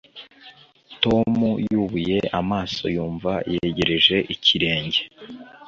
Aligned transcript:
Tom 1.03 1.33
yubuye 1.69 2.17
amaso 2.39 2.83
yumva 2.95 3.31
yegereje 3.53 4.17
ikirenge. 4.33 5.01